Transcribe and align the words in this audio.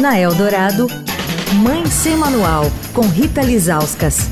Na 0.00 0.16
Eldorado, 0.16 0.86
Mãe 1.60 1.84
Sem 1.86 2.16
Manual, 2.16 2.66
com 2.94 3.00
Rita 3.00 3.42
Lizauskas. 3.42 4.28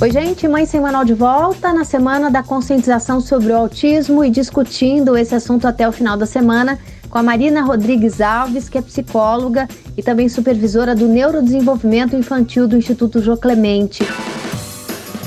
Oi, 0.00 0.10
gente, 0.10 0.48
Mãe 0.48 0.64
Sem 0.64 0.80
Manual 0.80 1.04
de 1.04 1.12
volta 1.12 1.70
na 1.74 1.84
semana 1.84 2.30
da 2.30 2.42
conscientização 2.42 3.20
sobre 3.20 3.52
o 3.52 3.56
autismo 3.56 4.24
e 4.24 4.30
discutindo 4.30 5.14
esse 5.14 5.34
assunto 5.34 5.68
até 5.68 5.86
o 5.86 5.92
final 5.92 6.16
da 6.16 6.24
semana 6.24 6.78
com 7.10 7.18
a 7.18 7.22
Marina 7.22 7.60
Rodrigues 7.60 8.22
Alves, 8.22 8.70
que 8.70 8.78
é 8.78 8.82
psicóloga 8.82 9.68
e 9.94 10.02
também 10.02 10.26
supervisora 10.30 10.94
do 10.94 11.06
neurodesenvolvimento 11.06 12.16
infantil 12.16 12.66
do 12.66 12.78
Instituto 12.78 13.20
Jô 13.20 13.36
Clemente. 13.36 14.02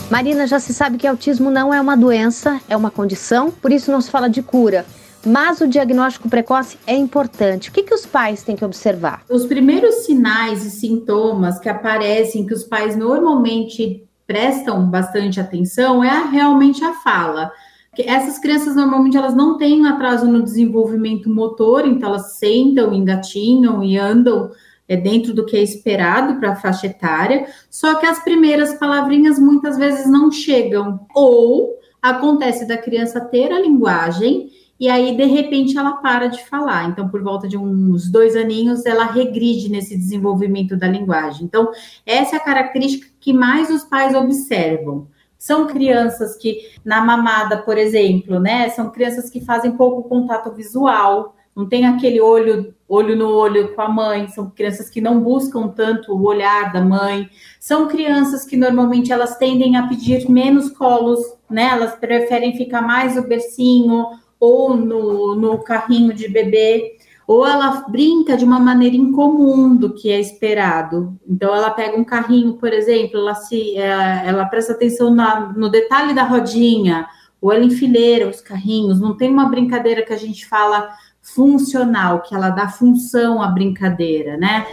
Marina, 0.09 0.47
já 0.47 0.59
se 0.59 0.73
sabe 0.73 0.97
que 0.97 1.05
autismo 1.05 1.51
não 1.51 1.71
é 1.71 1.79
uma 1.79 1.95
doença, 1.95 2.59
é 2.67 2.75
uma 2.75 2.89
condição, 2.89 3.51
por 3.51 3.71
isso 3.71 3.91
não 3.91 4.01
se 4.01 4.09
fala 4.09 4.27
de 4.27 4.41
cura. 4.41 4.87
Mas 5.25 5.61
o 5.61 5.67
diagnóstico 5.67 6.27
precoce 6.27 6.77
é 6.87 6.95
importante. 6.95 7.69
O 7.69 7.71
que, 7.71 7.83
que 7.83 7.93
os 7.93 8.05
pais 8.05 8.43
têm 8.43 8.55
que 8.55 8.65
observar? 8.65 9.23
Os 9.29 9.45
primeiros 9.45 10.05
sinais 10.05 10.65
e 10.65 10.71
sintomas 10.71 11.59
que 11.59 11.69
aparecem, 11.69 12.45
que 12.45 12.53
os 12.53 12.63
pais 12.63 12.95
normalmente 12.95 14.03
prestam 14.25 14.89
bastante 14.89 15.39
atenção, 15.39 16.03
é 16.03 16.09
a, 16.09 16.25
realmente 16.25 16.83
a 16.83 16.93
fala. 16.93 17.51
Essas 17.97 18.39
crianças 18.39 18.75
normalmente 18.75 19.17
elas 19.17 19.35
não 19.35 19.57
têm 19.57 19.85
atraso 19.85 20.25
no 20.25 20.41
desenvolvimento 20.41 21.29
motor, 21.29 21.85
então 21.85 22.09
elas 22.09 22.37
sentam, 22.37 22.93
engatinham 22.93 23.83
e 23.83 23.97
andam 23.97 24.49
é, 24.87 24.95
dentro 24.95 25.33
do 25.33 25.45
que 25.45 25.57
é 25.57 25.61
esperado 25.61 26.39
para 26.39 26.53
a 26.53 26.55
faixa 26.55 26.87
etária, 26.87 27.45
só 27.69 27.95
que 27.95 28.05
as 28.05 28.23
primeiras 28.23 28.73
palavrinhas 28.75 29.37
muitas 29.37 29.77
vezes 29.77 30.09
não 30.09 30.31
chegam, 30.31 31.05
ou 31.13 31.80
acontece 32.01 32.67
da 32.67 32.77
criança 32.77 33.21
ter 33.21 33.51
a 33.51 33.59
linguagem 33.59 34.49
e 34.81 34.89
aí 34.89 35.15
de 35.15 35.25
repente 35.25 35.77
ela 35.77 35.97
para 35.97 36.25
de 36.27 36.43
falar. 36.43 36.89
Então, 36.89 37.07
por 37.07 37.21
volta 37.21 37.47
de 37.47 37.55
uns 37.55 38.09
dois 38.09 38.35
aninhos, 38.35 38.83
ela 38.83 39.05
regride 39.05 39.69
nesse 39.69 39.95
desenvolvimento 39.95 40.75
da 40.75 40.87
linguagem. 40.87 41.45
Então, 41.45 41.69
essa 42.03 42.35
é 42.35 42.39
a 42.39 42.43
característica 42.43 43.07
que 43.19 43.31
mais 43.31 43.69
os 43.69 43.83
pais 43.83 44.15
observam. 44.15 45.07
São 45.37 45.67
crianças 45.67 46.35
que, 46.35 46.71
na 46.83 46.99
mamada, 46.99 47.57
por 47.57 47.77
exemplo, 47.77 48.39
né? 48.39 48.69
São 48.69 48.89
crianças 48.89 49.29
que 49.29 49.39
fazem 49.39 49.77
pouco 49.77 50.09
contato 50.09 50.51
visual, 50.51 51.35
não 51.61 51.69
tem 51.69 51.85
aquele 51.85 52.19
olho, 52.19 52.73
olho 52.89 53.15
no 53.15 53.29
olho 53.29 53.75
com 53.75 53.81
a 53.81 53.87
mãe, 53.87 54.27
são 54.29 54.49
crianças 54.49 54.89
que 54.89 54.99
não 54.99 55.21
buscam 55.21 55.67
tanto 55.67 56.11
o 56.11 56.23
olhar 56.23 56.73
da 56.73 56.81
mãe, 56.81 57.29
são 57.59 57.87
crianças 57.87 58.43
que 58.43 58.57
normalmente 58.57 59.11
elas 59.13 59.37
tendem 59.37 59.77
a 59.77 59.87
pedir 59.87 60.27
menos 60.27 60.71
colos, 60.71 61.19
né? 61.47 61.69
Elas 61.71 61.95
preferem 61.95 62.57
ficar 62.57 62.81
mais 62.81 63.15
no 63.15 63.27
bercinho 63.27 64.07
ou 64.39 64.75
no, 64.75 65.35
no 65.35 65.59
carrinho 65.59 66.13
de 66.15 66.27
bebê, 66.27 66.97
ou 67.27 67.45
ela 67.45 67.85
brinca 67.87 68.35
de 68.35 68.43
uma 68.43 68.59
maneira 68.59 68.95
incomum 68.95 69.75
do 69.75 69.93
que 69.93 70.09
é 70.09 70.19
esperado. 70.19 71.15
Então, 71.29 71.53
ela 71.53 71.69
pega 71.69 71.95
um 71.95 72.03
carrinho, 72.03 72.55
por 72.55 72.73
exemplo, 72.73 73.19
ela, 73.19 73.35
se, 73.35 73.77
ela, 73.77 74.23
ela 74.25 74.45
presta 74.45 74.73
atenção 74.73 75.13
na, 75.13 75.53
no 75.55 75.69
detalhe 75.69 76.15
da 76.15 76.23
rodinha, 76.23 77.07
ou 77.39 77.53
ela 77.53 77.63
enfileira 77.63 78.27
os 78.27 78.41
carrinhos, 78.41 78.99
não 78.99 79.15
tem 79.15 79.31
uma 79.31 79.49
brincadeira 79.49 80.03
que 80.03 80.13
a 80.13 80.17
gente 80.17 80.45
fala 80.45 80.89
funcional, 81.21 82.21
que 82.21 82.33
ela 82.35 82.49
dá 82.49 82.67
função 82.67 83.41
à 83.41 83.47
brincadeira, 83.47 84.37
né? 84.37 84.65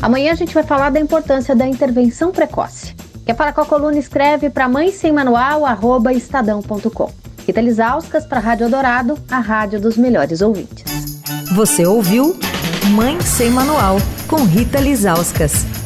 Amanhã 0.00 0.32
a 0.32 0.34
gente 0.34 0.52
vai 0.52 0.64
falar 0.64 0.90
da 0.90 1.00
importância 1.00 1.54
da 1.54 1.66
intervenção 1.66 2.32
precoce. 2.32 2.94
Quer 3.24 3.36
falar 3.36 3.52
com 3.52 3.60
a 3.60 3.66
coluna? 3.66 3.98
Escreve 3.98 4.50
para 4.50 4.68
mãe 4.68 4.90
sem 4.90 5.12
manual, 5.12 5.64
arroba 5.64 6.12
estadão.com. 6.12 7.10
Rita 7.46 7.60
Lisauskas 7.60 8.26
para 8.26 8.38
a 8.38 8.42
Rádio 8.42 8.68
Dourado, 8.68 9.18
a 9.30 9.38
rádio 9.38 9.80
dos 9.80 9.96
melhores 9.96 10.40
ouvintes. 10.42 10.84
Você 11.54 11.86
ouviu 11.86 12.36
Mãe 12.94 13.20
Sem 13.20 13.50
Manual, 13.50 13.96
com 14.28 14.44
Rita 14.44 14.80
Lisauskas. 14.80 15.81